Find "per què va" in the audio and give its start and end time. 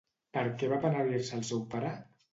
0.37-0.79